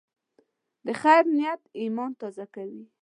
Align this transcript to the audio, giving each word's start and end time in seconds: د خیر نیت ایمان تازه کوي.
د 0.85 0.87
خیر 1.01 1.23
نیت 1.37 1.61
ایمان 1.81 2.11
تازه 2.19 2.45
کوي. 2.53 2.83